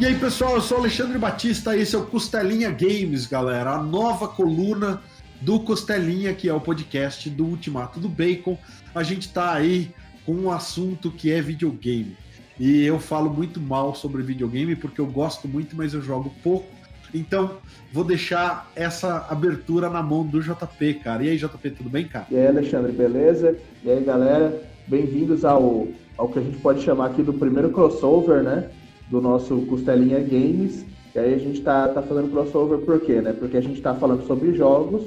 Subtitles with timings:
[0.00, 4.28] E aí, pessoal, eu sou Alexandre Batista, esse é o Costelinha Games, galera, a nova
[4.28, 5.02] coluna
[5.40, 8.56] do Costelinha, que é o podcast do Ultimato do Bacon.
[8.94, 9.90] A gente tá aí
[10.24, 12.16] com um assunto que é videogame.
[12.60, 16.68] E eu falo muito mal sobre videogame porque eu gosto muito, mas eu jogo pouco.
[17.12, 17.56] Então,
[17.92, 21.24] vou deixar essa abertura na mão do JP, cara.
[21.24, 22.28] E aí, JP, tudo bem, cara?
[22.30, 23.58] E aí, Alexandre, beleza?
[23.82, 28.44] E aí, galera, bem-vindos ao, ao que a gente pode chamar aqui do primeiro crossover,
[28.44, 28.70] né?
[29.10, 30.84] Do nosso Costelinha Games.
[31.14, 33.32] E aí a gente tá, tá fazendo crossover por quê, né?
[33.32, 35.02] Porque a gente tá falando sobre jogos,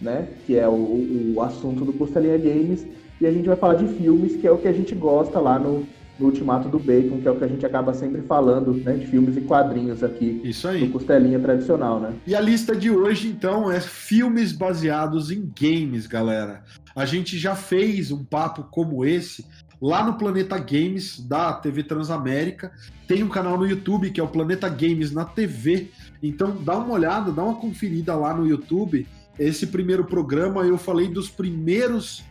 [0.00, 0.28] né?
[0.46, 2.86] Que é o, o assunto do Costelinha Games.
[3.20, 5.58] E a gente vai falar de filmes, que é o que a gente gosta lá
[5.58, 5.86] no,
[6.18, 8.94] no Ultimato do Bacon, que é o que a gente acaba sempre falando, né?
[8.94, 10.40] De filmes e quadrinhos aqui.
[10.42, 10.86] Isso aí.
[10.86, 12.12] Do Costelinha tradicional, né?
[12.26, 16.62] E a lista de hoje, então, é filmes baseados em games, galera.
[16.96, 19.44] A gente já fez um papo como esse
[19.80, 22.72] lá no Planeta Games da TV Transamérica.
[23.06, 25.90] Tem um canal no YouTube que é o Planeta Games na TV.
[26.22, 29.06] Então dá uma olhada, dá uma conferida lá no YouTube.
[29.38, 32.22] Esse primeiro programa eu falei dos primeiros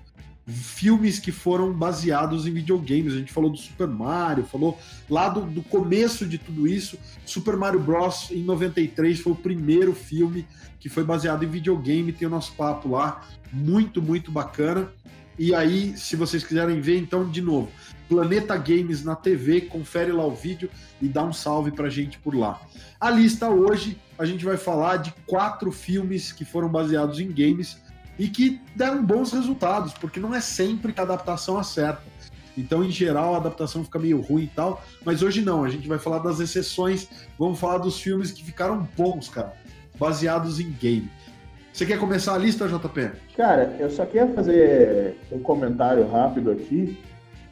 [0.49, 3.13] filmes que foram baseados em videogames.
[3.13, 4.77] A gente falou do Super Mario, falou
[5.09, 6.97] lá do, do, começo de tudo isso.
[7.25, 8.29] Super Mario Bros.
[8.31, 10.45] em 93 foi o primeiro filme
[10.79, 12.11] que foi baseado em videogame.
[12.11, 14.91] Tem o nosso papo lá, muito, muito bacana.
[15.39, 17.71] E aí, se vocês quiserem ver, então, de novo,
[18.09, 20.69] Planeta Games na TV, confere lá o vídeo
[21.01, 22.59] e dá um salve pra gente por lá.
[22.99, 27.77] A lista hoje, a gente vai falar de quatro filmes que foram baseados em games
[28.17, 32.03] e que deram bons resultados, porque não é sempre que a adaptação acerta.
[32.57, 35.87] Então, em geral, a adaptação fica meio ruim e tal, mas hoje não, a gente
[35.87, 37.07] vai falar das exceções,
[37.37, 39.53] vamos falar dos filmes que ficaram bons, cara,
[39.97, 41.09] baseados em game.
[41.71, 43.11] Você quer começar a lista, JP?
[43.37, 46.97] Cara, eu só queria fazer um comentário rápido aqui.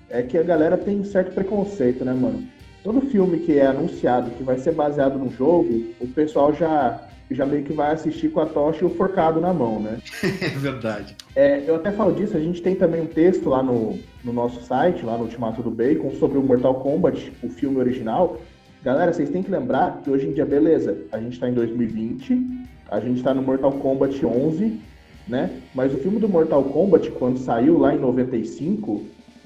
[0.09, 2.47] É que a galera tem um certo preconceito, né, mano?
[2.83, 7.45] Todo filme que é anunciado que vai ser baseado no jogo, o pessoal já, já
[7.45, 9.97] meio que vai assistir com a tocha e o forcado na mão, né?
[10.23, 11.15] é verdade.
[11.35, 14.63] É, eu até falo disso, a gente tem também um texto lá no, no nosso
[14.63, 18.39] site, lá no Ultimato do Bacon, sobre o Mortal Kombat, o filme original.
[18.81, 22.67] Galera, vocês têm que lembrar que hoje em dia, beleza, a gente tá em 2020,
[22.89, 24.79] a gente está no Mortal Kombat 11,
[25.27, 25.61] né?
[25.73, 29.03] Mas o filme do Mortal Kombat, quando saiu lá em 95,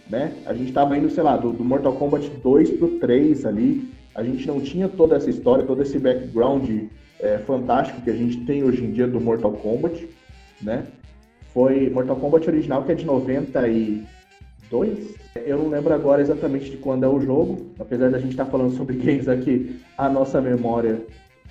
[0.09, 0.34] né?
[0.46, 3.90] A gente estava indo, sei lá, do, do, Mortal Kombat 2 pro 3 ali.
[4.13, 6.69] A gente não tinha toda essa história, todo esse background
[7.19, 10.07] é, fantástico que a gente tem hoje em dia do Mortal Kombat,
[10.62, 10.85] né?
[11.53, 15.16] Foi Mortal Kombat original, que é de 92.
[15.46, 18.51] Eu não lembro agora exatamente de quando é o jogo, apesar da gente estar tá
[18.51, 21.01] falando sobre games aqui, a nossa memória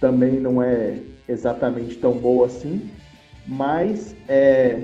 [0.00, 2.91] também não é exatamente tão boa assim,
[3.47, 4.81] mas é,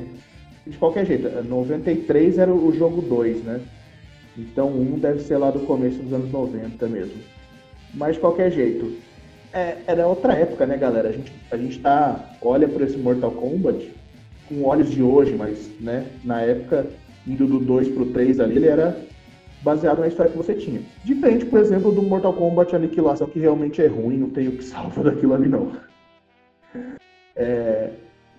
[0.66, 3.60] de qualquer jeito, 93 era o jogo 2, né?
[4.36, 7.16] Então um deve ser lá do começo dos anos 90 mesmo.
[7.94, 8.96] Mas de qualquer jeito,
[9.52, 11.08] é, era outra época, né, galera?
[11.08, 13.90] A gente, a gente tá, olha para esse Mortal Kombat
[14.48, 16.86] com olhos de hoje, mas né, na época,
[17.26, 18.96] indo do 2 pro 3 ali, ele era
[19.62, 20.80] baseado na história que você tinha.
[21.04, 24.64] Diferente, por exemplo, do Mortal Kombat Aniquilação, que realmente é ruim, não tem o que
[24.64, 25.72] salva daquilo ali, não.
[27.34, 27.90] É...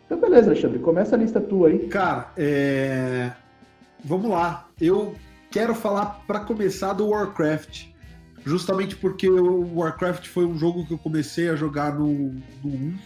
[0.06, 1.88] Então, beleza, Alexandre, começa a lista tua aí.
[1.88, 3.31] Cara, é...
[4.03, 4.67] vamos lá.
[4.79, 5.16] Eu
[5.51, 7.88] quero falar, para começar, do Warcraft.
[8.45, 12.31] Justamente porque o Warcraft foi um jogo que eu comecei a jogar no,
[12.63, 12.97] no 1,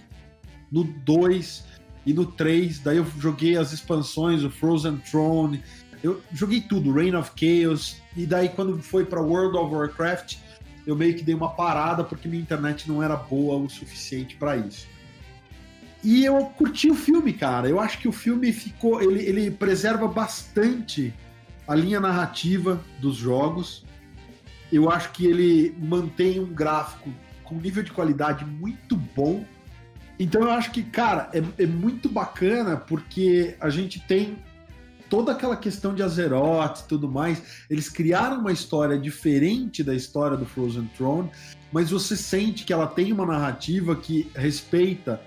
[0.71, 1.65] no 2
[2.05, 2.79] e no 3.
[2.79, 5.63] Daí eu joguei as expansões, o Frozen Throne,
[6.03, 10.37] eu joguei tudo, Reign of Chaos, e daí quando foi para World of Warcraft,
[10.85, 14.57] eu meio que dei uma parada porque minha internet não era boa o suficiente para
[14.57, 14.87] isso.
[16.03, 17.69] E eu curti o filme, cara.
[17.69, 19.01] Eu acho que o filme ficou.
[19.01, 21.13] Ele, ele preserva bastante
[21.67, 23.85] a linha narrativa dos jogos.
[24.71, 27.11] Eu acho que ele mantém um gráfico
[27.43, 29.45] com nível de qualidade muito bom.
[30.17, 34.37] Então eu acho que, cara, é, é muito bacana porque a gente tem
[35.11, 40.37] toda aquela questão de Azeroth e tudo mais, eles criaram uma história diferente da história
[40.37, 41.29] do Frozen Throne,
[41.69, 45.21] mas você sente que ela tem uma narrativa que respeita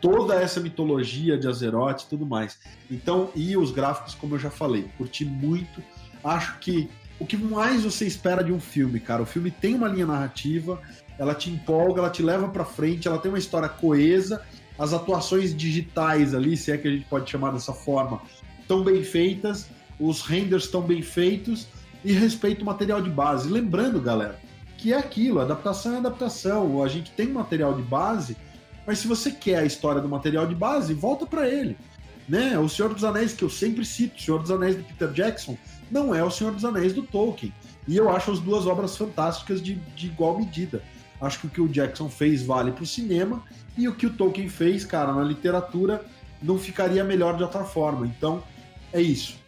[0.00, 2.58] toda essa mitologia de Azeroth e tudo mais.
[2.90, 5.82] Então, e os gráficos, como eu já falei, curti muito.
[6.24, 6.88] Acho que
[7.20, 10.80] o que mais você espera de um filme, cara, o filme tem uma linha narrativa,
[11.18, 14.42] ela te empolga, ela te leva para frente, ela tem uma história coesa,
[14.78, 18.22] as atuações digitais ali, se é que a gente pode chamar dessa forma,
[18.68, 19.66] estão bem feitas,
[19.98, 21.66] os renders estão bem feitos
[22.04, 23.48] e respeita o material de base.
[23.48, 24.38] Lembrando, galera,
[24.76, 26.84] que é aquilo, adaptação é adaptação.
[26.84, 28.36] A gente tem material de base,
[28.86, 31.78] mas se você quer a história do material de base, volta para ele.
[32.28, 32.58] Né?
[32.58, 35.56] O Senhor dos Anéis, que eu sempre cito, o Senhor dos Anéis do Peter Jackson,
[35.90, 37.54] não é o Senhor dos Anéis do Tolkien.
[37.86, 40.82] E eu acho as duas obras fantásticas de, de igual medida.
[41.22, 43.42] Acho que o que o Jackson fez vale para o cinema
[43.78, 46.04] e o que o Tolkien fez, cara, na literatura
[46.40, 48.06] não ficaria melhor de outra forma.
[48.06, 48.42] Então,
[48.92, 49.38] é isso.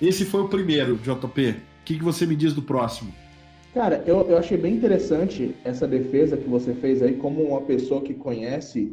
[0.00, 1.50] Esse foi o primeiro, JP.
[1.50, 3.12] O que, que você me diz do próximo?
[3.74, 8.00] Cara, eu, eu achei bem interessante essa defesa que você fez aí, como uma pessoa
[8.00, 8.92] que conhece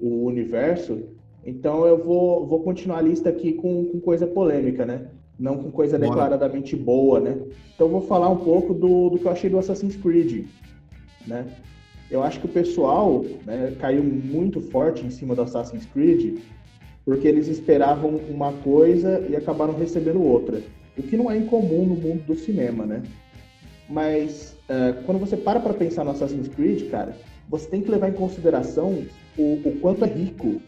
[0.00, 1.02] o universo.
[1.44, 5.06] Então eu vou, vou continuar a lista aqui com, com coisa polêmica, né?
[5.38, 6.10] Não com coisa Bora.
[6.10, 7.38] declaradamente boa, né?
[7.74, 10.46] Então eu vou falar um pouco do, do que eu achei do Assassin's Creed,
[11.26, 11.46] né?
[12.10, 16.38] Eu acho que o pessoal né, caiu muito forte em cima do Assassin's Creed
[17.08, 20.60] porque eles esperavam uma coisa e acabaram recebendo outra.
[20.94, 23.02] O que não é incomum no mundo do cinema, né?
[23.88, 27.16] Mas uh, quando você para para pensar no Assassin's Creed, cara,
[27.48, 29.06] você tem que levar em consideração
[29.38, 30.60] o, o quanto é rico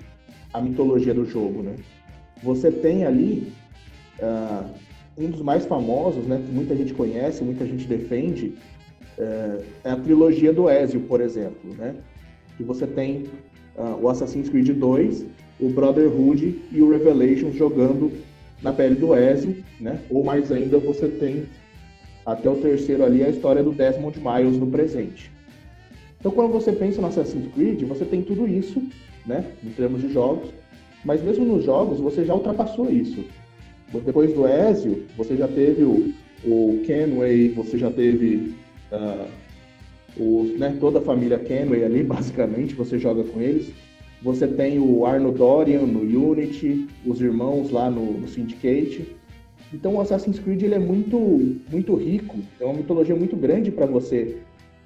[0.51, 1.77] a mitologia do jogo, né?
[2.43, 3.53] Você tem ali
[4.19, 4.65] uh,
[5.19, 8.55] um dos mais famosos, né, que muita gente conhece, muita gente defende,
[9.19, 11.97] uh, é a trilogia do Ezio, por exemplo, né?
[12.57, 13.25] Que você tem
[14.01, 15.27] o Assassin's Creed 2,
[15.61, 18.13] o Brotherhood e o Revelations jogando
[18.63, 20.01] na pele do Ezio, né?
[20.11, 21.45] Ou mais ainda, você tem
[22.25, 25.31] até o terceiro ali a história do Desmond Miles no presente.
[26.19, 28.83] Então, quando você pensa no Assassin's Creed, você tem tudo isso,
[29.27, 29.45] né?
[29.65, 30.51] Em termos de jogos,
[31.05, 33.25] mas mesmo nos jogos você já ultrapassou isso.
[34.05, 36.13] Depois do Ezio, você já teve o,
[36.45, 38.55] o Kenway, você já teve
[38.93, 39.27] uh,
[40.17, 43.73] os, né, toda a família Kenway ali, basicamente, você joga com eles.
[44.23, 49.17] Você tem o Arno Dorian no Unity, os irmãos lá no, no Syndicate.
[49.73, 51.19] Então o Assassin's Creed ele é muito,
[51.71, 54.37] muito rico, é uma mitologia muito grande para você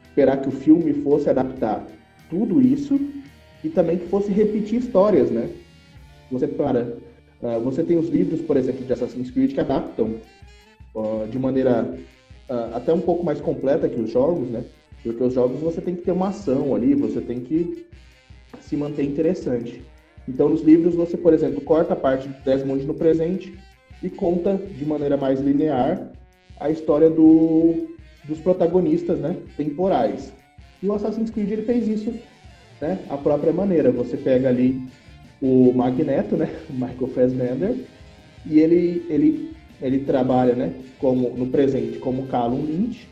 [0.05, 1.85] esperar que o filme fosse adaptar
[2.31, 3.01] tudo isso
[3.65, 5.49] e também que fosse repetir histórias, né?
[6.31, 6.97] Você para,
[7.43, 10.17] uh, você tem os livros, por exemplo, de Assassin's Creed que adaptam
[10.95, 11.99] uh, de maneira
[12.49, 14.65] uh, até um pouco mais completa que os jogos, né?
[15.03, 17.85] Porque os jogos você tem que ter uma ação ali, você tem que
[18.75, 19.83] se manter interessante.
[20.29, 23.55] Então, nos livros, você, por exemplo, corta a parte do Desmond no presente
[24.03, 26.11] e conta de maneira mais linear
[26.59, 27.89] a história do,
[28.25, 30.33] dos protagonistas né, temporais.
[30.83, 32.13] E o Assassin's Creed ele fez isso
[32.81, 33.91] né, a própria maneira.
[33.93, 34.83] Você pega ali
[35.41, 37.77] o Magneto, né, Michael Fassbender,
[38.47, 43.09] e ele, ele, ele trabalha né, como, no presente como Callum Lynch,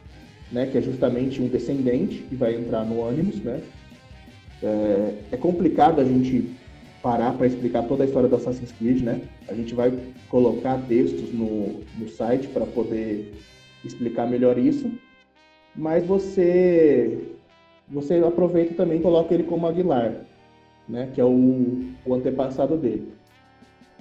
[0.50, 3.60] né, que é justamente um descendente que vai entrar no Animus, né?
[4.62, 6.48] É, é complicado a gente
[7.02, 9.20] parar para explicar toda a história do Assassin's Creed, né?
[9.48, 9.92] A gente vai
[10.28, 13.34] colocar textos no, no site para poder
[13.84, 14.90] explicar melhor isso,
[15.74, 17.18] mas você
[17.88, 20.14] você aproveita também e coloca ele como Aguilar,
[20.88, 21.10] né?
[21.12, 23.12] Que é o, o antepassado dele.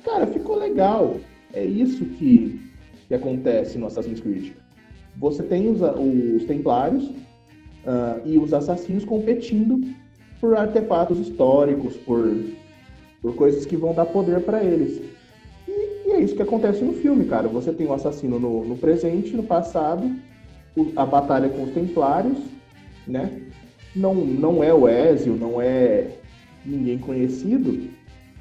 [0.06, 1.18] Cara, ficou legal.
[1.54, 2.62] É isso que,
[3.08, 4.54] que acontece no Assassin's Creed.
[5.18, 9.82] Você tem os, os Templários uh, e os assassinos competindo
[10.42, 12.28] por artefatos históricos, por,
[13.22, 15.00] por coisas que vão dar poder para eles.
[15.68, 17.48] E, e, é isso que acontece no filme, cara.
[17.48, 20.12] Você tem o assassino no, no presente, no passado,
[20.76, 22.40] o, a batalha com os Templários,
[23.08, 23.40] né?
[23.96, 26.08] Não, não é o Ezio, não é
[26.66, 27.90] ninguém conhecido,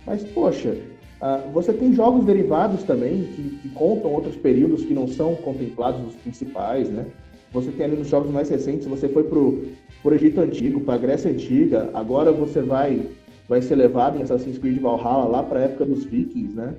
[0.07, 0.77] mas poxa,
[1.21, 6.01] Uh, você tem jogos derivados também que, que, contam outros períodos que não são contemplados
[6.01, 7.05] nos principais, né?
[7.53, 9.65] Você tem ali nos jogos mais recentes, você foi pro,
[10.03, 13.09] pro Egito Antigo, pra Grécia Antiga, agora você vai
[13.49, 16.73] vai ser levado em Assassin's Creed Valhalla lá para a época dos Vikings, né?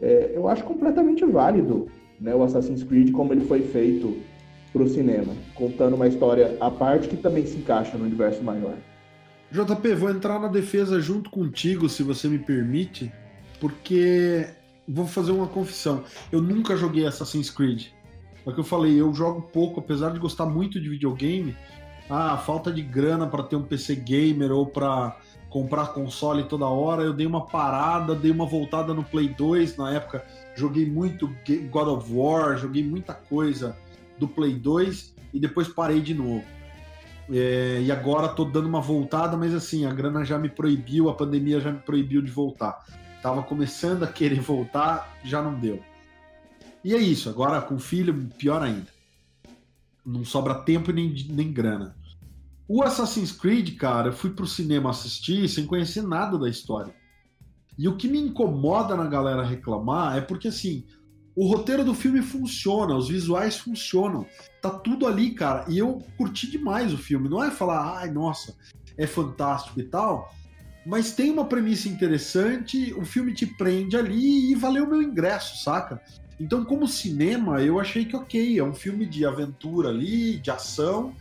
[0.00, 1.86] É, eu acho completamente válido
[2.18, 4.16] né, o Assassin's Creed como ele foi feito
[4.72, 8.74] para o cinema, contando uma história à parte que também se encaixa no universo maior.
[9.50, 13.12] JP, vou entrar na defesa junto contigo, se você me permite,
[13.60, 14.46] porque
[14.88, 16.04] vou fazer uma confissão.
[16.30, 17.88] Eu nunca joguei Assassin's Creed.
[18.46, 21.56] É o que eu falei, eu jogo pouco, apesar de gostar muito de videogame.
[22.10, 25.16] Ah, falta de grana para ter um PC gamer ou para
[25.48, 27.02] comprar console toda hora.
[27.02, 30.24] Eu dei uma parada, dei uma voltada no Play 2 na época.
[30.56, 31.30] Joguei muito
[31.70, 33.76] God of War, joguei muita coisa
[34.18, 36.44] do Play 2 e depois parei de novo.
[37.30, 41.14] É, e agora tô dando uma voltada, mas assim, a grana já me proibiu, a
[41.14, 42.84] pandemia já me proibiu de voltar.
[43.22, 45.80] Tava começando a querer voltar, já não deu.
[46.84, 48.88] E é isso, agora com filho, pior ainda.
[50.04, 51.96] Não sobra tempo nem, nem grana.
[52.66, 56.94] O Assassin's Creed, cara, eu fui pro cinema assistir sem conhecer nada da história.
[57.78, 60.84] E o que me incomoda na galera reclamar é porque, assim,
[61.34, 64.26] o roteiro do filme funciona, os visuais funcionam,
[64.60, 65.64] tá tudo ali, cara.
[65.68, 67.28] E eu curti demais o filme.
[67.28, 68.54] Não é falar, ai, nossa,
[68.98, 70.32] é fantástico e tal,
[70.84, 76.02] mas tem uma premissa interessante, o filme te prende ali e valeu meu ingresso, saca?
[76.42, 81.14] Então, como cinema, eu achei que ok, é um filme de aventura ali, de ação,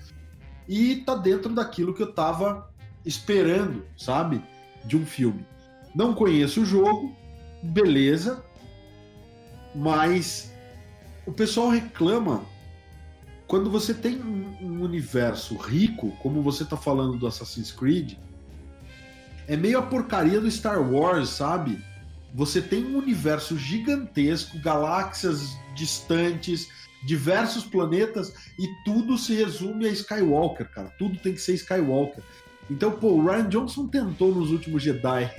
[0.67, 2.67] e tá dentro daquilo que eu tava
[3.05, 4.43] esperando, sabe?
[4.83, 5.45] De um filme.
[5.93, 7.15] Não conheço o jogo,
[7.61, 8.43] beleza,
[9.75, 10.51] mas
[11.27, 12.43] o pessoal reclama
[13.45, 18.15] quando você tem um universo rico, como você tá falando do Assassin's Creed,
[19.47, 21.79] é meio a porcaria do Star Wars, sabe?
[22.33, 26.69] Você tem um universo gigantesco, galáxias distantes,
[27.03, 30.89] diversos planetas e tudo se resume a Skywalker, cara.
[30.97, 32.23] Tudo tem que ser Skywalker.
[32.69, 35.29] Então, pô, o Ryan Johnson tentou nos últimos Jedi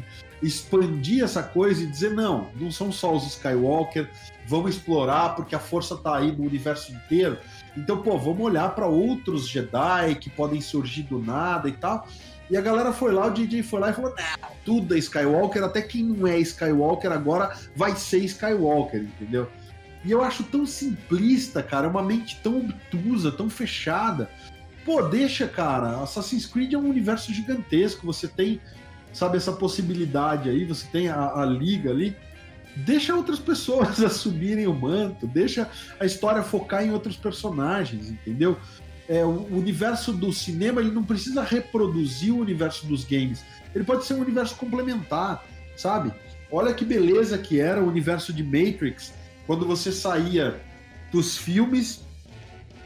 [0.42, 4.10] expandir essa coisa e dizer: não, não são só os Skywalker,
[4.46, 7.38] vamos explorar porque a força tá aí no universo inteiro.
[7.76, 12.06] Então, pô, vamos olhar para outros Jedi que podem surgir do nada e tal.
[12.50, 14.14] E a galera foi lá, o DJ foi lá e falou:
[14.64, 19.48] tudo é Skywalker, até quem não é Skywalker agora vai ser Skywalker, entendeu?
[20.04, 24.28] E eu acho tão simplista, cara, uma mente tão obtusa, tão fechada.
[24.84, 26.02] Pô, deixa, cara.
[26.02, 28.04] Assassin's Creed é um universo gigantesco.
[28.06, 28.60] Você tem,
[29.12, 32.16] sabe, essa possibilidade aí, você tem a, a liga ali.
[32.74, 35.68] Deixa outras pessoas assumirem o manto, deixa
[36.00, 38.58] a história focar em outros personagens, entendeu?
[39.08, 43.44] É, o universo do cinema ele não precisa reproduzir o universo dos games.
[43.74, 45.44] Ele pode ser um universo complementar,
[45.76, 46.12] sabe?
[46.50, 49.12] Olha que beleza que era o universo de Matrix,
[49.46, 50.60] quando você saía
[51.10, 52.02] dos filmes,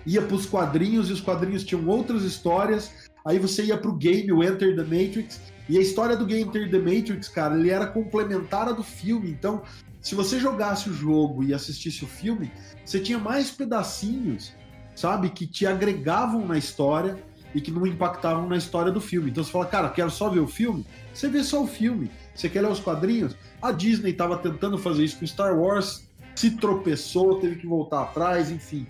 [0.07, 2.93] ia para os quadrinhos e os quadrinhos tinham outras histórias.
[3.25, 6.45] Aí você ia para o game, o Enter the Matrix, e a história do game
[6.45, 9.31] Enter the Matrix, cara, ele era complementar a do filme.
[9.31, 9.63] Então,
[10.01, 12.51] se você jogasse o jogo e assistisse o filme,
[12.85, 14.53] você tinha mais pedacinhos
[14.97, 15.29] sabe?
[15.29, 17.17] Que te agregavam na história
[17.55, 19.31] e que não impactavam na história do filme.
[19.31, 20.85] Então você fala, cara, quero só ver o filme?
[21.15, 22.11] Você vê só o filme.
[22.35, 23.37] Você quer ler os quadrinhos?
[23.63, 28.51] A Disney estava tentando fazer isso com Star Wars, se tropeçou, teve que voltar atrás,
[28.51, 28.87] enfim.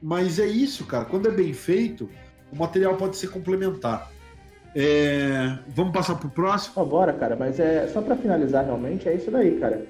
[0.00, 1.04] Mas é isso, cara.
[1.04, 2.08] Quando é bem feito,
[2.52, 4.10] o material pode ser complementar.
[4.74, 5.58] É...
[5.68, 6.80] Vamos passar pro próximo?
[6.80, 9.86] Agora, cara, mas é só para finalizar realmente, é isso daí, cara.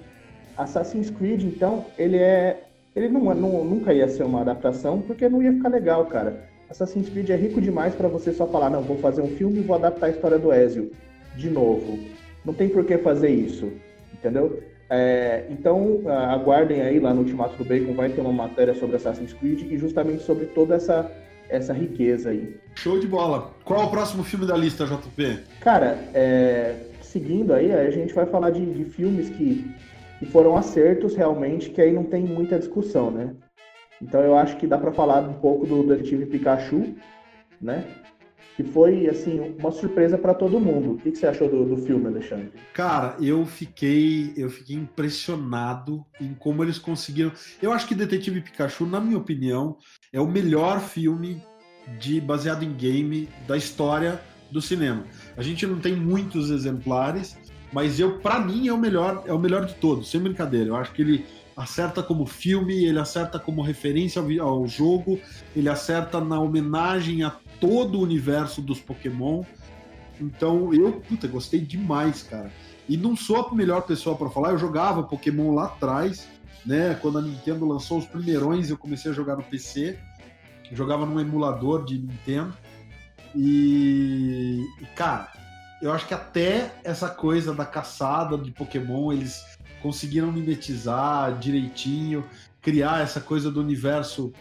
[0.56, 2.67] Assassin's Creed, então, ele é
[2.99, 6.49] ele não, não, nunca ia ser uma adaptação porque não ia ficar legal, cara.
[6.69, 9.62] Assassin's Creed é rico demais para você só falar, não, vou fazer um filme e
[9.62, 10.90] vou adaptar a história do Ezio
[11.37, 11.99] de novo.
[12.45, 13.73] Não tem por que fazer isso,
[14.12, 14.62] entendeu?
[14.90, 16.00] É, então,
[16.31, 19.78] aguardem aí lá no Ultimato do Bacon, vai ter uma matéria sobre Assassin's Creed e
[19.78, 21.11] justamente sobre toda essa,
[21.49, 22.57] essa riqueza aí.
[22.75, 23.52] Show de bola.
[23.64, 25.38] Qual é o próximo filme da lista, JP?
[25.61, 29.71] Cara, é, seguindo aí, a gente vai falar de, de filmes que
[30.20, 33.34] e foram acertos realmente que aí não tem muita discussão, né?
[34.00, 36.94] Então eu acho que dá para falar um pouco do Detetive Pikachu,
[37.60, 37.84] né?
[38.56, 40.92] Que foi assim uma surpresa para todo mundo.
[40.92, 42.52] O que, que você achou do, do, filme, Alexandre?
[42.72, 47.32] Cara, eu fiquei eu fiquei impressionado em como eles conseguiram.
[47.62, 49.76] Eu acho que Detetive Pikachu, na minha opinião,
[50.12, 51.40] é o melhor filme
[51.98, 54.20] de baseado em game da história
[54.50, 55.04] do cinema.
[55.37, 57.37] A gente não tem muitos exemplares,
[57.72, 60.70] mas eu, para mim, é o melhor, é o melhor de todos, sem brincadeira.
[60.70, 65.20] Eu acho que ele acerta como filme, ele acerta como referência ao, ao jogo,
[65.54, 69.42] ele acerta na homenagem a todo o universo dos Pokémon.
[70.20, 72.50] Então, eu, puta, gostei demais, cara.
[72.88, 76.26] E não sou a melhor pessoa para falar, eu jogava Pokémon lá atrás,
[76.64, 76.94] né?
[77.00, 79.98] Quando a Nintendo lançou os primeirões, eu comecei a jogar no PC.
[80.72, 82.54] Jogava num emulador de Nintendo.
[83.34, 85.30] E, e cara,
[85.80, 89.44] eu acho que até essa coisa da caçada de Pokémon eles
[89.80, 92.25] conseguiram mimetizar direitinho,
[92.61, 94.32] criar essa coisa do universo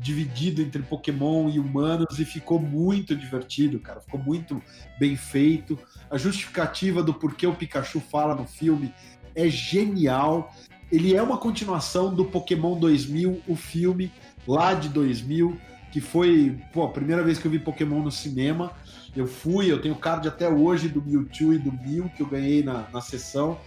[0.00, 4.00] dividido entre Pokémon e humanos e ficou muito divertido, cara.
[4.00, 4.62] Ficou muito
[4.98, 5.78] bem feito.
[6.10, 8.92] A justificativa do porquê o Pikachu fala no filme
[9.34, 10.52] é genial.
[10.90, 14.12] Ele é uma continuação do Pokémon 2000, o filme
[14.46, 15.58] lá de 2000,
[15.90, 18.72] que foi pô, a primeira vez que eu vi Pokémon no cinema.
[19.16, 22.62] Eu fui, eu tenho card até hoje do Mewtwo e do Mew que eu ganhei
[22.62, 23.58] na, na sessão.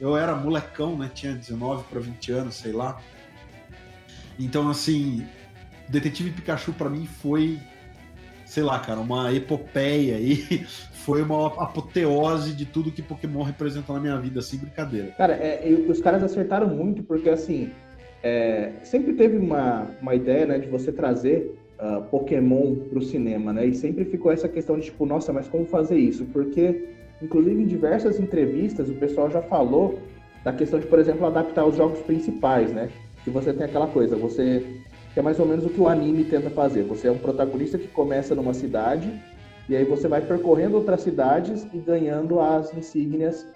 [0.00, 1.10] Eu era molecão, né?
[1.14, 3.00] Tinha 19 para 20 anos, sei lá.
[4.38, 5.24] Então, assim,
[5.88, 7.58] Detetive Pikachu para mim foi,
[8.44, 10.66] sei lá, cara, uma epopeia aí.
[11.06, 15.12] Foi uma apoteose de tudo que Pokémon representa na minha vida, sem brincadeira.
[15.12, 17.70] Cara, é, os caras acertaram muito, porque assim,
[18.24, 23.52] é, sempre teve uma, uma ideia né, de você trazer uh, Pokémon para o cinema,
[23.52, 23.66] né?
[23.66, 26.24] E sempre ficou essa questão de tipo, nossa, mas como fazer isso?
[26.26, 26.88] Porque,
[27.22, 29.98] inclusive, em diversas entrevistas, o pessoal já falou
[30.44, 32.88] da questão de, por exemplo, adaptar os jogos principais, né?
[33.24, 34.64] Que você tem aquela coisa, você
[35.16, 36.82] que é mais ou menos o que o anime tenta fazer.
[36.82, 39.10] Você é um protagonista que começa numa cidade
[39.66, 43.46] e aí você vai percorrendo outras cidades e ganhando as insígnias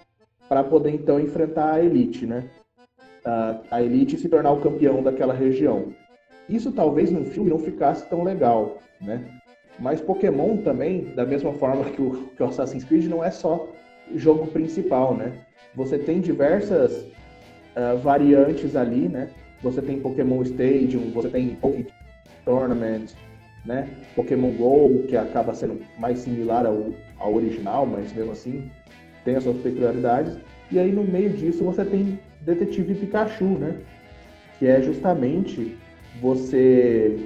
[0.49, 2.49] para poder então enfrentar a elite, né?
[3.69, 5.93] A elite se tornar o campeão daquela região.
[6.49, 9.23] Isso talvez no filme não ficasse tão legal, né?
[9.79, 13.69] Mas Pokémon também, da mesma forma que o, que o Assassin's Creed, não é só
[14.15, 15.33] jogo principal, né?
[15.75, 17.05] Você tem diversas
[17.75, 19.29] uh, variantes ali, né?
[19.63, 21.85] Você tem Pokémon Stadium, você tem Pokémon
[22.43, 23.11] Tournament,
[23.65, 23.87] né?
[24.15, 28.69] Pokémon GO, que acaba sendo mais similar ao, ao original, mas mesmo assim
[29.23, 30.37] tem as suas peculiaridades.
[30.71, 33.77] E aí no meio disso você tem Detetive Pikachu, né?
[34.57, 35.77] Que é justamente
[36.19, 37.17] você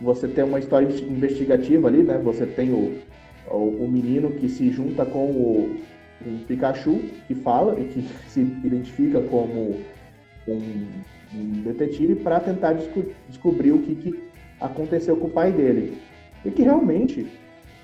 [0.00, 2.18] você tem uma história investigativa ali, né?
[2.18, 2.98] Você tem o,
[3.50, 5.76] o, o menino que se junta com o
[6.26, 9.76] um Pikachu que fala e que se identifica como
[10.48, 10.86] um,
[11.34, 14.20] um detetive para tentar desco descobrir o que, que
[14.60, 15.98] aconteceu com o pai dele.
[16.44, 17.26] E que realmente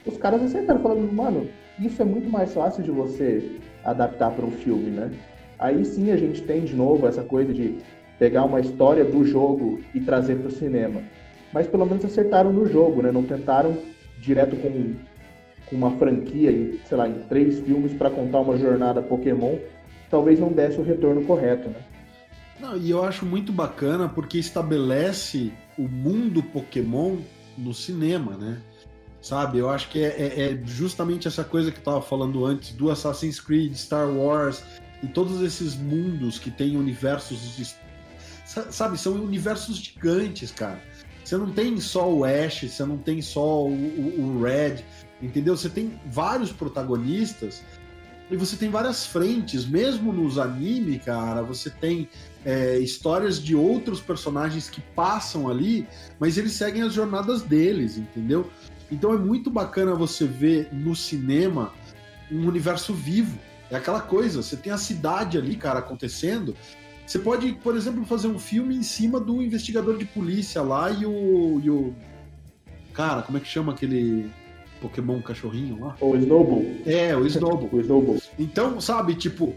[0.06, 1.48] os caras acertaram, falando, mano,
[1.78, 5.10] isso é muito mais fácil de você adaptar para um filme, né?
[5.58, 7.78] Aí sim a gente tem de novo essa coisa de
[8.18, 11.02] pegar uma história do jogo e trazer para o cinema.
[11.52, 13.12] Mas pelo menos acertaram no jogo, né?
[13.12, 13.76] Não tentaram
[14.18, 14.94] direto com,
[15.66, 19.56] com uma franquia, em, sei lá, em três filmes para contar uma jornada Pokémon.
[20.11, 21.80] Talvez não desse o retorno correto, né?
[22.61, 27.16] Não, e eu acho muito bacana porque estabelece o mundo Pokémon
[27.56, 28.58] no cinema, né?
[29.20, 29.58] Sabe?
[29.58, 32.90] Eu acho que é, é, é justamente essa coisa que eu tava falando antes do
[32.90, 34.62] Assassin's Creed, Star Wars
[35.02, 37.58] e todos esses mundos que têm universos.
[38.47, 38.99] Sabe?
[38.99, 40.81] São universos gigantes, cara.
[41.25, 44.85] Você não tem só o Ash, você não tem só o, o, o Red,
[45.21, 45.57] entendeu?
[45.57, 47.65] Você tem vários protagonistas
[48.31, 52.09] e você tem várias frentes, mesmo nos anime, cara, você tem
[52.45, 55.87] é, histórias de outros personagens que passam ali,
[56.19, 58.50] mas eles seguem as jornadas deles, entendeu?
[58.91, 61.73] Então é muito bacana você ver no cinema
[62.30, 63.39] um universo vivo.
[63.71, 66.56] É aquela coisa, você tem a cidade ali, cara, acontecendo.
[67.06, 71.06] Você pode, por exemplo, fazer um filme em cima do investigador de polícia lá e
[71.06, 71.60] o.
[71.62, 71.95] E o...
[72.92, 74.28] Cara, como é que chama aquele
[74.80, 75.97] Pokémon cachorrinho lá?
[76.00, 76.64] O Snowball.
[76.84, 77.69] É, o Snowball.
[77.73, 78.21] o Snowball.
[78.38, 79.54] Então, sabe, tipo,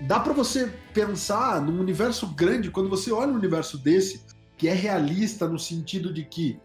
[0.00, 4.22] dá para você pensar num universo grande, quando você olha um universo desse,
[4.56, 6.58] que é realista no sentido de que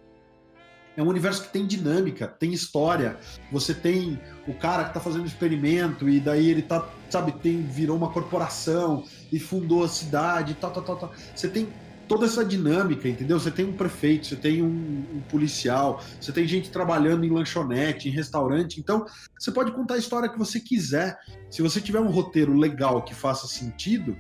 [0.96, 3.18] é um universo que tem dinâmica, tem história.
[3.52, 7.96] Você tem o cara que tá fazendo experimento e daí ele tá, sabe, tem virou
[7.96, 11.14] uma corporação e fundou a cidade, tal, tal, tal, tal.
[11.36, 11.68] Você tem
[12.08, 13.40] toda essa dinâmica, entendeu?
[13.40, 18.10] Você tem um prefeito, você tem um, um, policial, você tem gente trabalhando em lanchonete,
[18.10, 18.80] em restaurante.
[18.80, 19.06] Então,
[19.40, 21.18] você pode contar a história que você quiser.
[21.50, 24.18] Se você tiver um roteiro legal que faça sentido,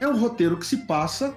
[0.00, 1.36] é um roteiro que se passa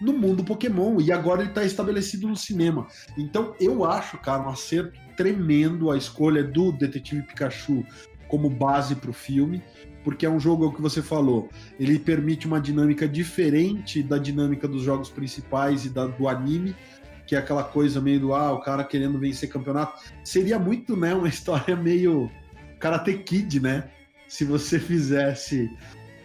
[0.00, 2.86] no mundo Pokémon e agora ele está estabelecido no cinema.
[3.16, 7.84] Então, eu acho, cara, um acerto tremendo a escolha do Detetive Pikachu
[8.28, 9.62] como base para o filme
[10.06, 11.48] porque é um jogo é o que você falou,
[11.80, 16.76] ele permite uma dinâmica diferente da dinâmica dos jogos principais e da, do anime,
[17.26, 20.00] que é aquela coisa meio do ah, o cara querendo vencer campeonato.
[20.22, 22.30] Seria muito, né, uma história meio
[22.78, 23.90] Karate Kid, né?
[24.28, 25.68] Se você fizesse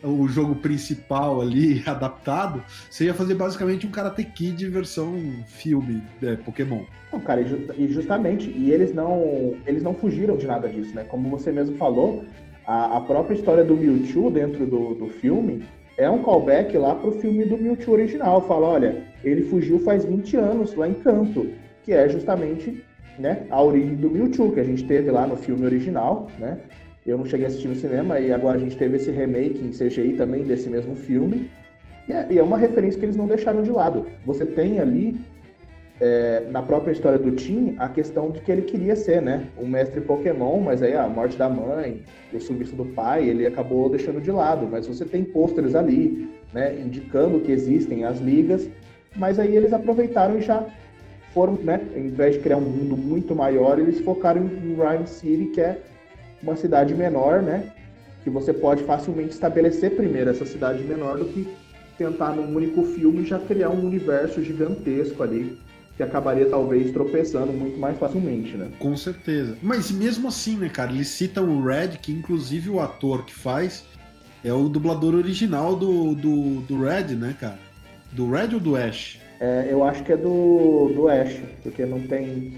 [0.04, 5.14] o jogo principal ali adaptado, você ia fazer basicamente um Karate Kid versão
[5.48, 6.84] filme é, Pokémon.
[7.12, 11.04] Não, cara, e justamente, e eles não, eles não fugiram de nada disso, né?
[11.04, 12.24] Como você mesmo falou,
[12.66, 15.64] a, a própria história do Mewtwo dentro do, do filme
[15.98, 18.42] é um callback lá pro filme do Mewtwo original.
[18.48, 21.50] Fala, olha, ele fugiu faz 20 anos lá em Canto,
[21.84, 22.84] que é justamente
[23.20, 26.58] né, a origem do Mewtwo, que a gente teve lá no filme original, né?
[27.06, 29.72] Eu não cheguei a assistir no cinema e agora a gente teve esse remake em
[29.72, 31.50] CGI também desse mesmo filme.
[32.08, 34.06] E é, e é uma referência que eles não deixaram de lado.
[34.26, 35.20] Você tem ali
[36.00, 39.68] é, na própria história do Tim a questão de que ele queria ser, né, um
[39.68, 42.02] mestre Pokémon, mas aí a morte da mãe,
[42.34, 44.68] o sumiço do pai, ele acabou deixando de lado.
[44.70, 48.70] Mas você tem pôsteres ali, né, indicando que existem as ligas,
[49.16, 50.66] mas aí eles aproveitaram e já
[51.34, 55.46] foram, né, em vez de criar um mundo muito maior, eles focaram em Rhyme City,
[55.46, 55.80] que é
[56.42, 57.72] uma cidade menor, né,
[58.24, 61.48] que você pode facilmente estabelecer primeiro essa cidade menor do que
[61.98, 65.58] tentar num único filme já criar um universo gigantesco ali
[65.98, 68.70] que acabaria talvez tropeçando muito mais facilmente, né?
[68.80, 69.58] Com certeza.
[69.62, 73.84] Mas mesmo assim, né, cara, eles citam o Red, que inclusive o ator que faz
[74.44, 77.60] é o dublador original do, do, do Red, né, cara?
[78.12, 79.20] Do Red ou do Ash?
[79.40, 82.54] É, eu acho que é do, do Ash, porque não tem.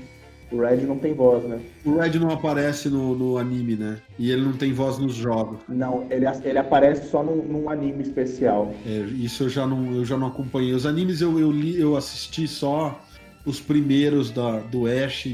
[0.53, 1.59] O Red não tem voz, né?
[1.83, 3.97] O Red não aparece no, no anime, né?
[4.19, 5.59] E ele não tem voz nos jogos.
[5.67, 8.71] Não, ele, ele aparece só num, num anime especial.
[8.85, 10.73] É, isso eu já não, eu já não acompanhei.
[10.73, 13.01] Os animes eu, eu, li, eu assisti só
[13.43, 15.27] os primeiros da, do Ash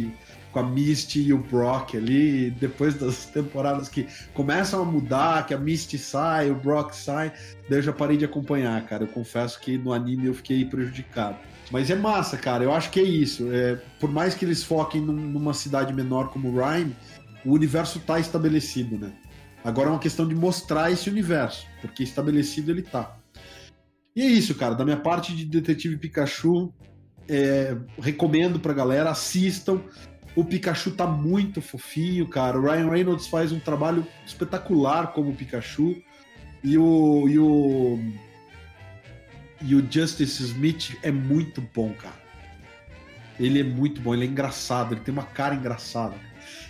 [0.53, 5.53] com a Misty e o Brock ali, depois das temporadas que começam a mudar, que
[5.53, 7.34] a Misty sai, o Brock sai,
[7.69, 9.03] daí eu já parei de acompanhar, cara.
[9.03, 11.38] Eu confesso que no anime eu fiquei prejudicado.
[11.71, 12.63] Mas é massa, cara.
[12.63, 13.51] Eu acho que é isso.
[13.51, 16.95] É, por mais que eles foquem num, numa cidade menor como Rhyme,
[17.45, 19.13] o universo tá estabelecido, né?
[19.63, 23.17] Agora é uma questão de mostrar esse universo, porque estabelecido ele tá.
[24.15, 24.73] E é isso, cara.
[24.73, 26.73] Da minha parte de Detetive Pikachu,
[27.27, 29.82] é, recomendo pra galera, assistam.
[30.36, 32.58] O Pikachu tá muito fofinho, cara.
[32.58, 35.95] O Ryan Reynolds faz um trabalho espetacular como Pikachu.
[36.63, 37.99] E o, e o,
[39.62, 42.19] e o Justice Smith é muito bom, cara.
[43.39, 46.15] Ele é muito bom, ele é engraçado, ele tem uma cara engraçada.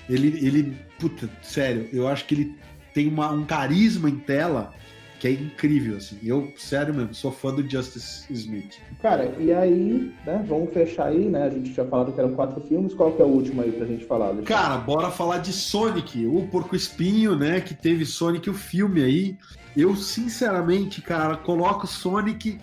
[0.08, 2.56] Ele, ele puta, sério, eu acho que ele
[2.94, 4.74] tem uma, um carisma em tela
[5.20, 6.18] que é incrível, assim.
[6.24, 8.78] Eu, sério mesmo, sou fã do Justice Smith.
[9.02, 11.44] Cara, e aí, né, vamos fechar aí, né?
[11.44, 13.86] A gente tinha falado que eram quatro filmes, qual que é o último aí pra
[13.86, 14.28] gente falar?
[14.28, 14.54] Alexandre?
[14.54, 19.38] Cara, bora falar de Sonic, o Porco Espinho, né, que teve Sonic o filme aí.
[19.76, 22.58] Eu, sinceramente, cara, coloco Sonic,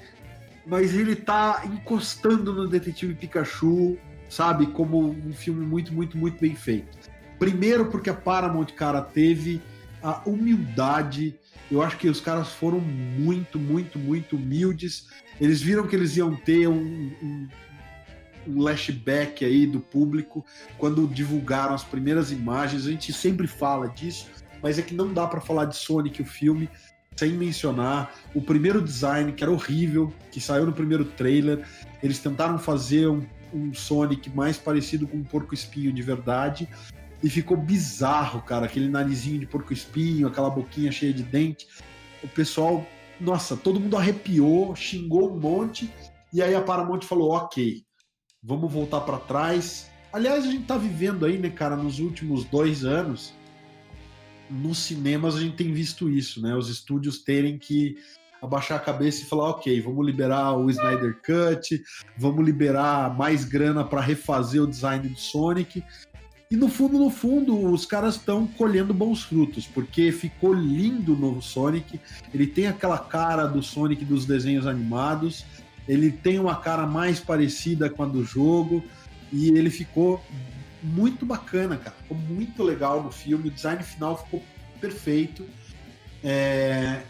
[0.66, 3.96] mas ele tá encostando no Detetive Pikachu,
[4.28, 6.98] sabe, como um filme muito, muito, muito bem feito.
[7.38, 9.62] Primeiro porque a Paramount, cara, teve
[10.02, 11.38] a humildade
[11.70, 15.08] eu acho que os caras foram muito, muito, muito humildes.
[15.40, 17.48] Eles viram que eles iam ter um, um,
[18.46, 20.44] um lashback aí do público
[20.78, 22.86] quando divulgaram as primeiras imagens.
[22.86, 24.28] A gente sempre fala disso,
[24.62, 26.70] mas é que não dá para falar de Sonic, o filme,
[27.16, 31.66] sem mencionar o primeiro design, que era horrível, que saiu no primeiro trailer.
[32.02, 36.68] Eles tentaram fazer um, um Sonic mais parecido com um porco-espinho de verdade
[37.22, 41.66] e ficou bizarro, cara, aquele narizinho de porco-espinho, aquela boquinha cheia de dente.
[42.22, 42.86] O pessoal,
[43.20, 45.90] nossa, todo mundo arrepiou, xingou um monte,
[46.32, 47.82] e aí a Paramount falou: ok,
[48.42, 49.90] vamos voltar para trás.
[50.12, 53.34] Aliás, a gente tá vivendo aí, né, cara, nos últimos dois anos,
[54.50, 56.54] nos cinemas a gente tem visto isso, né?
[56.54, 57.96] Os estúdios terem que
[58.40, 61.82] abaixar a cabeça e falar, ok, vamos liberar o Snyder Cut,
[62.16, 65.82] vamos liberar mais grana para refazer o design do Sonic.
[66.50, 71.18] E no fundo, no fundo, os caras estão colhendo bons frutos, porque ficou lindo o
[71.18, 72.00] novo Sonic.
[72.32, 75.44] Ele tem aquela cara do Sonic dos desenhos animados,
[75.88, 78.84] ele tem uma cara mais parecida com a do jogo,
[79.32, 80.22] e ele ficou
[80.86, 81.96] muito bacana, cara.
[82.02, 84.42] Ficou muito legal no filme, o design final ficou
[84.80, 85.44] perfeito.
[86.22, 87.02] É...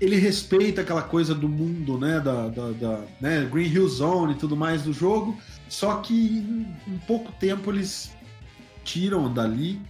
[0.00, 4.36] Ele respeita aquela coisa do mundo, né, da, da, da né, Green Hill Zone e
[4.36, 5.38] tudo mais do jogo,
[5.68, 8.12] só que em, em pouco tempo eles
[8.82, 9.80] tiram dali.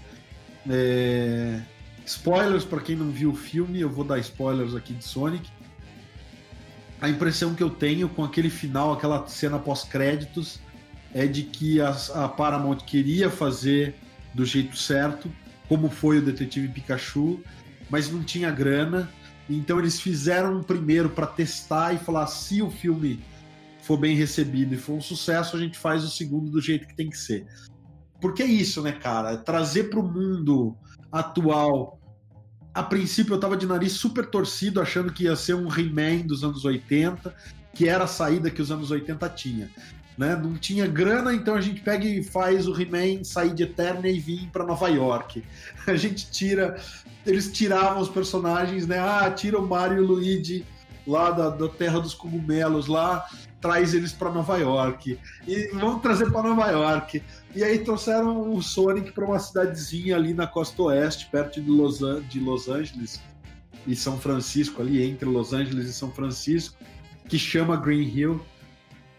[0.68, 1.60] É...
[2.04, 5.48] Spoilers para quem não viu o filme, eu vou dar spoilers aqui de Sonic.
[7.00, 10.60] A impressão que eu tenho com aquele final, aquela cena pós-créditos,
[11.14, 13.94] é de que a, a Paramount queria fazer
[14.34, 15.30] do jeito certo,
[15.68, 17.40] como foi o Detetive Pikachu,
[17.88, 19.10] mas não tinha grana.
[19.48, 23.20] Então eles fizeram um primeiro para testar e falar se o filme
[23.82, 26.94] for bem recebido e for um sucesso, a gente faz o segundo do jeito que
[26.94, 27.46] tem que ser.
[28.20, 29.36] Porque é isso, né, cara?
[29.36, 30.76] Trazer para o mundo
[31.10, 31.98] atual.
[32.72, 36.44] A princípio eu tava de nariz super torcido, achando que ia ser um He-Man dos
[36.44, 37.34] anos 80,
[37.74, 39.70] que era a saída que os anos 80 tinha.
[40.20, 40.36] Né?
[40.36, 44.20] Não tinha grana, então a gente pega e faz o He-Man sair de Eterna e
[44.20, 45.42] vir para Nova York.
[45.88, 46.78] A gente tira.
[47.24, 48.98] Eles tiravam os personagens, né?
[48.98, 50.66] Ah, tira o Mario e o Luigi
[51.06, 53.26] lá da, da Terra dos Cogumelos lá,
[53.62, 55.18] traz eles para Nova York.
[55.48, 57.22] E vamos trazer para Nova York.
[57.54, 62.02] E aí trouxeram o Sonic para uma cidadezinha ali na costa oeste, perto de Los,
[62.02, 63.22] An de Los Angeles
[63.86, 66.76] e São Francisco, ali entre Los Angeles e São Francisco,
[67.26, 68.38] que chama Green Hill.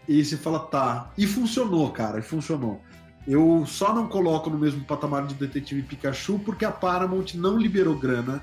[0.08, 1.12] E você fala, tá.
[1.16, 2.80] E funcionou, cara, e funcionou.
[3.26, 7.96] Eu só não coloco no mesmo patamar de Detetive Pikachu porque a Paramount não liberou
[7.96, 8.42] grana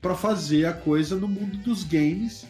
[0.00, 2.46] para fazer a coisa no mundo dos games.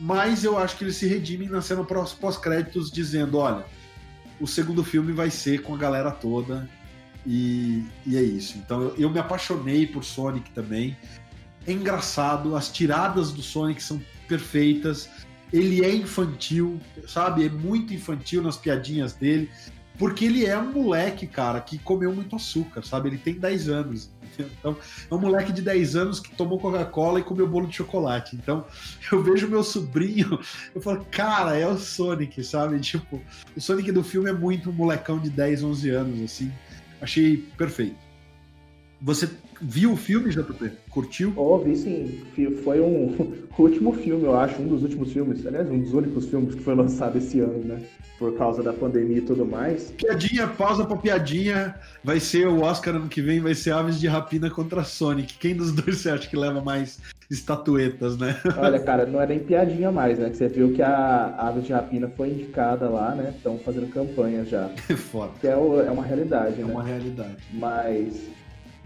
[0.00, 3.64] Mas eu acho que eles se redimem na cena pós-créditos dizendo, olha,
[4.40, 6.68] o segundo filme vai ser com a galera toda.
[7.26, 8.56] E, e é isso.
[8.58, 10.96] Então eu, me apaixonei por Sonic também.
[11.66, 15.10] É engraçado, as tiradas do Sonic são perfeitas.
[15.52, 17.46] Ele é infantil, sabe?
[17.46, 19.50] É muito infantil nas piadinhas dele.
[19.98, 23.08] Porque ele é um moleque, cara, que comeu muito açúcar, sabe?
[23.08, 24.10] Ele tem 10 anos.
[24.38, 24.76] Então,
[25.10, 28.36] é um moleque de 10 anos que tomou Coca-Cola e comeu bolo de chocolate.
[28.36, 28.64] Então,
[29.10, 30.38] eu vejo meu sobrinho,
[30.72, 32.78] eu falo, cara, é o Sonic, sabe?
[32.88, 33.20] Tipo,
[33.56, 36.52] o Sonic do filme é muito um molecão de 10, 11 anos, assim.
[37.00, 38.07] Achei perfeito.
[39.00, 39.28] Você
[39.60, 40.70] viu o filme, JP?
[40.90, 41.32] Curtiu?
[41.36, 42.20] Oh, vi sim.
[42.64, 46.26] Foi um o último filme, eu acho, um dos últimos filmes, aliás, um dos únicos
[46.26, 47.80] filmes que foi lançado esse ano, né?
[48.18, 49.92] Por causa da pandemia e tudo mais.
[49.92, 51.76] Piadinha, pausa pra piadinha.
[52.02, 55.34] Vai ser o Oscar ano que vem, vai ser Aves de Rapina contra Sonic.
[55.38, 56.98] Quem dos dois você acha que leva mais
[57.30, 58.36] estatuetas, né?
[58.58, 60.30] Olha, cara, não é nem piadinha mais, né?
[60.30, 63.32] Que você viu que a Aves de Rapina foi indicada lá, né?
[63.36, 64.68] Estão fazendo campanha já.
[64.88, 65.30] É foda.
[65.40, 66.72] Que é, o, é uma realidade, é né?
[66.72, 67.36] uma realidade.
[67.52, 68.28] Mas,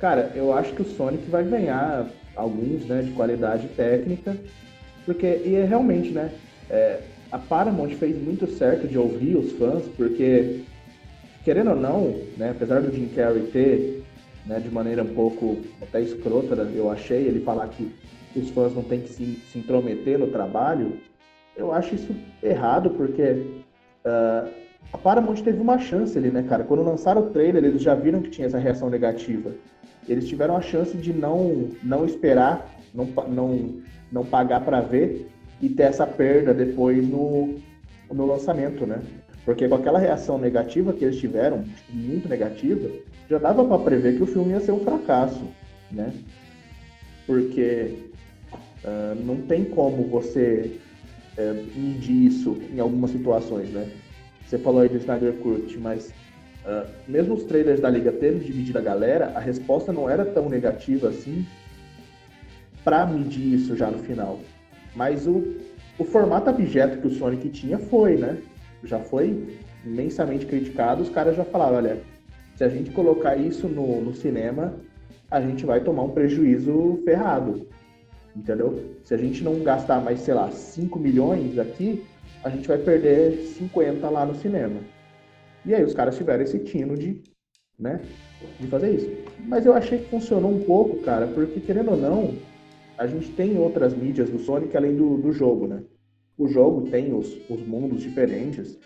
[0.03, 4.37] cara, eu acho que o Sonic vai ganhar alguns, né, de qualidade técnica,
[5.07, 6.33] porque, e é realmente, né?
[6.69, 6.99] É,
[7.31, 10.63] a Paramount fez muito certo de ouvir os fãs, porque,
[11.45, 14.03] querendo ou não, né, apesar do Jim Carrey ter,
[14.45, 17.89] né, de maneira um pouco até escrota, eu achei, ele falar que
[18.35, 20.99] os fãs não têm que se, se intrometer no trabalho,
[21.57, 22.13] eu acho isso
[22.43, 23.23] errado, porque
[24.05, 24.51] uh,
[24.93, 26.65] a Paramount teve uma chance ali, né, cara?
[26.65, 29.53] Quando lançaram o trailer, eles já viram que tinha essa reação negativa.
[30.09, 35.29] Eles tiveram a chance de não, não esperar, não, não, não pagar para ver
[35.61, 37.61] e ter essa perda depois no,
[38.11, 39.01] no lançamento, né?
[39.45, 42.89] Porque com aquela reação negativa que eles tiveram, muito negativa,
[43.29, 45.43] já dava para prever que o filme ia ser um fracasso,
[45.91, 46.13] né?
[47.27, 47.99] Porque
[48.85, 50.79] uh, não tem como você
[51.39, 53.89] uh, medir isso em algumas situações, né?
[54.47, 56.13] Você falou aí do Snyder Cut, mas
[56.65, 60.49] uh, mesmo os trailers da Liga tendo dividido a galera, a resposta não era tão
[60.49, 61.47] negativa assim
[62.85, 64.41] para medir isso já no final.
[64.95, 65.57] Mas o,
[65.99, 68.39] o formato objeto que o Sonic tinha foi, né?
[68.85, 71.03] Já foi imensamente criticado.
[71.03, 72.03] Os caras já falaram: olha,
[72.57, 74.75] se a gente colocar isso no, no cinema,
[75.31, 77.67] a gente vai tomar um prejuízo ferrado.
[78.35, 78.97] Entendeu?
[79.05, 82.05] Se a gente não gastar mais, sei lá, 5 milhões aqui,
[82.43, 84.81] a gente vai perder 50 lá no cinema.
[85.65, 87.23] E aí os caras tiveram esse tino de,
[87.79, 88.01] né,
[88.59, 89.11] de fazer isso.
[89.41, 92.35] Mas eu achei que funcionou um pouco, cara, porque querendo ou não,
[92.99, 95.83] a gente tem outras mídias do Sonic além do, do jogo, né?
[96.37, 98.79] O jogo tem os, os mundos diferentes.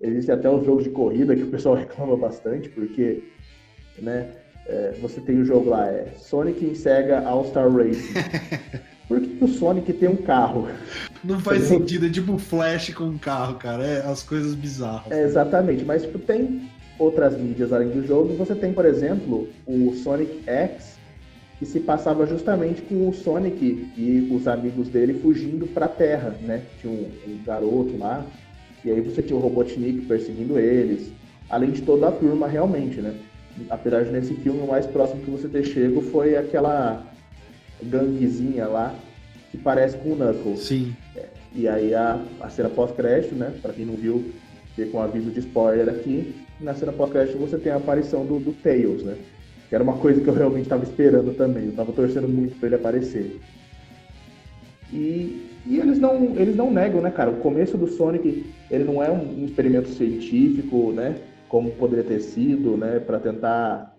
[0.00, 3.22] Existe até os jogos de corrida que o pessoal reclama bastante, porque,
[3.98, 4.32] né,
[4.66, 8.14] é, você tem o jogo lá, é Sonic em Sega All-Star Racing.
[9.08, 10.68] Por que, que, o Sonic tem um carro?
[11.24, 13.84] Não faz sentido, é tipo Flash com um carro, cara.
[13.84, 15.10] É as coisas bizarras.
[15.10, 16.68] É, exatamente, mas tipo, tem
[16.98, 18.34] outras mídias além do jogo.
[18.34, 20.98] Você tem, por exemplo, o Sonic X,
[21.58, 26.36] que se passava justamente com o Sonic e os amigos dele fugindo para a Terra,
[26.42, 26.62] né?
[26.80, 28.26] Tinha um, um, garoto lá,
[28.84, 31.10] e aí você tinha o Robotnik perseguindo eles,
[31.48, 33.14] além de toda a turma realmente, né?
[33.70, 37.04] Apesar de nesse filme o mais próximo que você ter chego foi aquela
[37.82, 38.94] ganguezinha lá
[39.50, 40.60] que parece com o Knuckles.
[40.60, 40.94] Sim.
[41.16, 43.52] É, e aí a, a cena pós-crédito, né?
[43.62, 44.32] Para quem não viu,
[44.74, 46.34] fica com um aviso de spoiler aqui.
[46.60, 49.16] Na cena pós-crédito você tem a aparição do, do Tails, né?
[49.68, 51.64] Que era uma coisa que eu realmente estava esperando também.
[51.64, 53.40] Eu estava torcendo muito para ele aparecer.
[54.92, 57.30] E, e, eles, não, eles não negam, né, cara?
[57.30, 61.16] O começo do Sonic, ele não é um, um experimento científico, né?
[61.48, 62.98] Como poderia ter sido, né?
[62.98, 63.94] Para tentar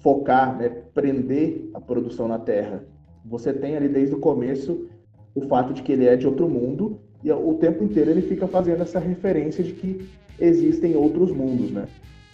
[0.00, 0.68] focar, né?
[0.92, 2.82] Prender a produção na Terra.
[3.24, 4.86] Você tem ali desde o começo
[5.34, 8.46] o fato de que ele é de outro mundo e o tempo inteiro ele fica
[8.46, 10.06] fazendo essa referência de que
[10.38, 11.86] existem outros mundos, né?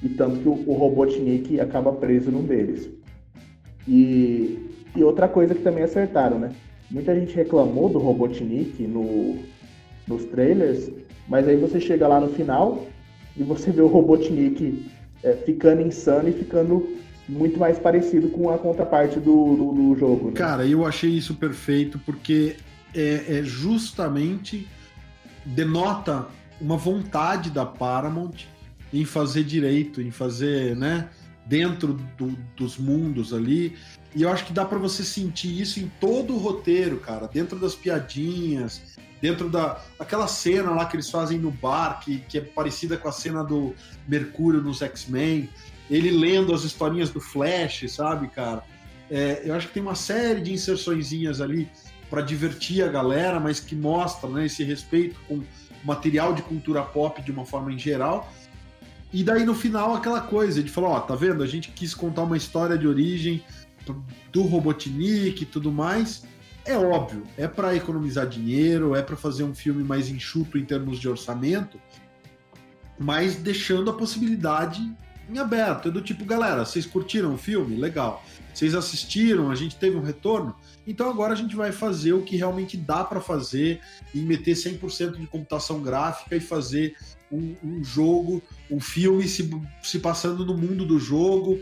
[0.03, 2.91] E tanto que o, o Robotnik acaba preso num deles.
[3.87, 4.59] E,
[4.97, 6.53] e outra coisa que também acertaram, né?
[6.91, 9.37] Muita gente reclamou do Robotnik no,
[10.09, 10.91] nos trailers,
[11.29, 12.85] mas aí você chega lá no final
[13.37, 14.91] e você vê o Robotnik
[15.23, 16.89] é, ficando insano e ficando
[17.31, 20.27] muito mais parecido com a contraparte do, do, do jogo.
[20.29, 20.33] Né?
[20.33, 22.57] Cara, eu achei isso perfeito porque
[22.95, 24.67] é, é justamente
[25.45, 26.27] denota
[26.61, 28.47] uma vontade da Paramount
[28.93, 31.09] em fazer direito, em fazer, né,
[31.47, 33.77] dentro do, dos mundos ali.
[34.15, 37.59] E eu acho que dá para você sentir isso em todo o roteiro, cara, dentro
[37.59, 42.41] das piadinhas, dentro da aquela cena lá que eles fazem no bar, que, que é
[42.41, 43.75] parecida com a cena do
[44.09, 45.49] Mercúrio nos X-Men,
[45.91, 48.63] ele lendo as historinhas do Flash, sabe, cara?
[49.11, 51.69] É, eu acho que tem uma série de inserçõezinhas ali
[52.09, 55.43] para divertir a galera, mas que mostram né, esse respeito com
[55.85, 58.31] material de cultura pop de uma forma em geral
[59.13, 61.43] e daí no final aquela coisa de falar, ó, tá vendo?
[61.43, 63.43] A gente quis contar uma história de origem
[64.31, 66.25] do Robotnik e tudo mais.
[66.65, 71.01] É óbvio, é para economizar dinheiro, é para fazer um filme mais enxuto em termos
[71.01, 71.81] de orçamento,
[72.99, 74.81] mas deixando a possibilidade
[75.31, 75.89] em aberto.
[75.89, 77.77] É do tipo, galera, vocês curtiram o filme?
[77.77, 78.25] Legal.
[78.53, 79.51] Vocês assistiram?
[79.51, 80.55] A gente teve um retorno?
[80.87, 83.81] Então agora a gente vai fazer o que realmente dá para fazer
[84.15, 86.97] e meter 100% de computação gráfica e fazer
[87.31, 89.49] um, um, jogo, um filme se,
[89.83, 91.61] se passando no mundo do jogo.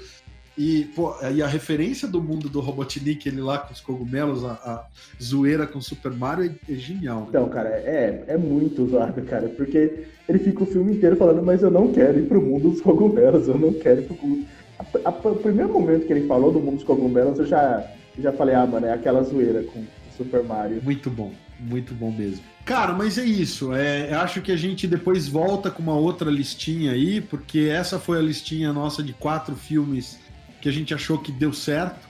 [0.58, 4.54] E, pô, e a referência do mundo do Robotnik, ele lá com os cogumelos, a,
[4.54, 4.86] a
[5.22, 7.20] zoeira com Super Mario é, é genial.
[7.20, 7.26] Né?
[7.28, 11.62] Então, cara, é, é muito zoado, cara, porque ele fica o filme inteiro falando, mas
[11.62, 14.44] eu não quero ir pro mundo dos cogumelos, eu não quero ir pro mundo.
[14.80, 18.32] A, a, o primeiro momento que ele falou do mundo dos cogumelos, eu já, já
[18.32, 19.84] falei, ah, mano, é aquela zoeira com
[20.16, 20.80] Super Mario.
[20.82, 22.42] Muito bom, muito bom mesmo.
[22.64, 23.72] Cara, mas é isso.
[23.72, 28.18] É, acho que a gente depois volta com uma outra listinha aí, porque essa foi
[28.18, 30.18] a listinha nossa de quatro filmes
[30.60, 32.08] que a gente achou que deu certo.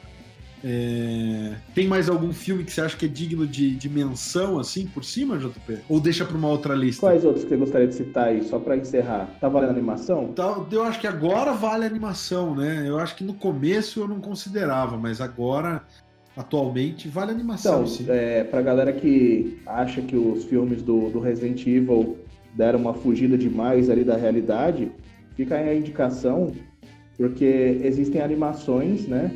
[0.64, 1.54] É...
[1.74, 5.04] Tem mais algum filme que você acha que é digno de, de menção, assim, por
[5.04, 5.78] cima, JP?
[5.88, 7.00] Ou deixa para uma outra lista?
[7.00, 9.28] Quais outros que você gostaria de citar aí, só para encerrar?
[9.40, 10.32] Tá valendo animação?
[10.32, 12.84] Tá, eu acho que agora vale animação, né?
[12.86, 15.82] Eu acho que no começo eu não considerava, mas agora,
[16.36, 18.06] atualmente, vale animação, então, sim.
[18.08, 22.18] É, pra galera que acha que os filmes do, do Resident Evil
[22.52, 24.90] deram uma fugida demais ali da realidade,
[25.36, 26.52] fica aí a indicação
[27.18, 29.30] porque existem animações, né,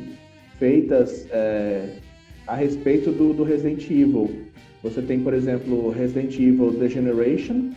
[0.57, 1.89] feitas é,
[2.47, 4.31] a respeito do, do, Resident Evil.
[4.81, 7.71] Você tem, por exemplo, Resident Evil The Generation,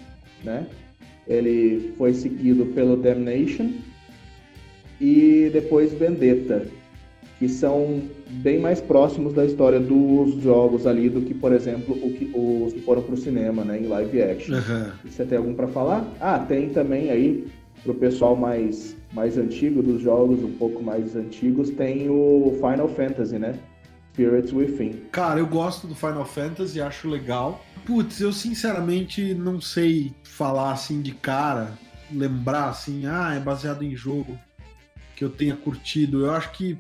[0.45, 0.67] né?
[1.27, 3.73] Ele foi seguido pelo Damnation
[5.01, 6.67] e depois Vendetta,
[7.39, 12.13] que são bem mais próximos da história dos jogos ali do que, por exemplo, o
[12.13, 14.57] que, os que foram para o cinema, né, em live action.
[14.57, 14.91] Uhum.
[15.05, 16.09] Você tem algum para falar?
[16.21, 17.47] Ah, tem também aí
[17.87, 22.89] para o pessoal mais mais antigo dos jogos, um pouco mais antigos, tem o Final
[22.89, 23.59] Fantasy, né?
[24.13, 25.03] Spirits Within.
[25.13, 27.65] Cara, eu gosto do Final Fantasy, acho legal.
[27.85, 31.79] Putz, eu sinceramente não sei falar assim de cara,
[32.13, 34.39] lembrar assim, ah, é baseado em jogo
[35.15, 36.27] que eu tenha curtido.
[36.27, 36.79] Eu acho que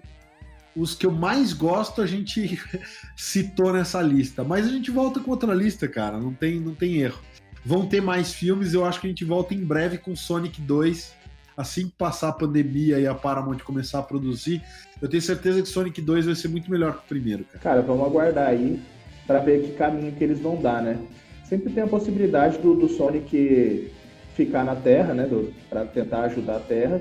[0.74, 2.60] os que eu mais gosto a gente
[3.16, 6.96] citou nessa lista, mas a gente volta com outra lista, cara, não tem, não tem
[6.96, 7.20] erro.
[7.66, 11.16] Vão ter mais filmes, eu acho que a gente volta em breve com Sonic 2
[11.56, 14.62] assim que passar a pandemia e a Paramount começar a produzir,
[15.00, 17.58] eu tenho certeza que Sonic 2 vai ser muito melhor que o primeiro, cara.
[17.58, 18.78] Cara, vamos aguardar aí
[19.26, 20.98] para ver que caminho que eles vão dar, né?
[21.44, 23.90] Sempre tem a possibilidade do, do Sonic
[24.34, 25.28] ficar na Terra, né?
[25.68, 27.00] Para tentar ajudar a Terra,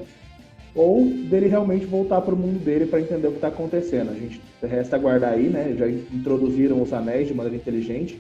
[0.74, 4.12] ou dele realmente voltar para o mundo dele para entender o que está acontecendo.
[4.12, 5.76] A gente resta aguardar aí, né?
[5.78, 8.20] Já introduziram os anéis de maneira inteligente.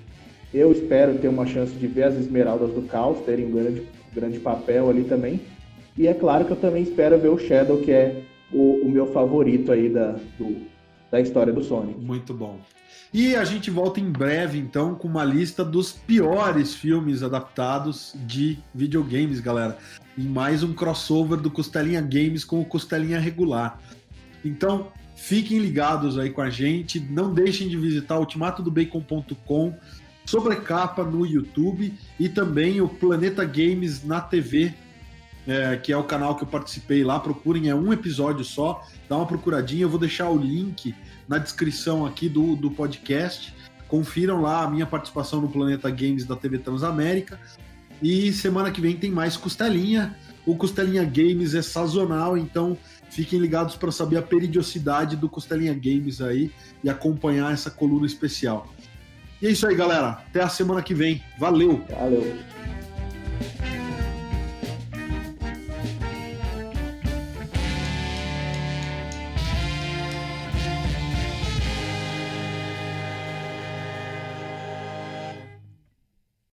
[0.55, 4.39] Eu espero ter uma chance de ver as esmeraldas do caos terem um grande, grande
[4.39, 5.41] papel ali também.
[5.97, 9.07] E é claro que eu também espero ver o Shadow, que é o, o meu
[9.07, 10.55] favorito aí da, do,
[11.11, 11.99] da história do Sonic.
[11.99, 12.57] Muito bom.
[13.13, 18.57] E a gente volta em breve, então, com uma lista dos piores filmes adaptados de
[18.73, 19.77] videogames, galera.
[20.17, 23.77] E mais um crossover do Costelinha Games com o Costelinha Regular.
[24.43, 24.87] Então,
[25.17, 26.97] fiquem ligados aí com a gente.
[26.97, 29.73] Não deixem de visitar ultimatodobacon.com,
[30.25, 34.73] sobrecapa no YouTube e também o Planeta Games na TV
[35.47, 37.19] é, que é o canal que eu participei lá.
[37.19, 38.83] Procurem, é um episódio só.
[39.07, 39.83] Dá uma procuradinha.
[39.83, 40.95] Eu vou deixar o link
[41.27, 43.53] na descrição aqui do, do podcast.
[43.87, 47.39] Confiram lá a minha participação no Planeta Games da TV Transamérica.
[48.01, 50.15] E semana que vem tem mais Costelinha.
[50.45, 52.77] O Costelinha Games é sazonal, então
[53.09, 56.51] fiquem ligados para saber a periodicidade do Costelinha Games aí
[56.83, 58.67] e acompanhar essa coluna especial.
[59.41, 60.09] E é isso aí, galera.
[60.29, 61.21] Até a semana que vem.
[61.37, 61.83] Valeu!
[61.89, 62.54] Valeu!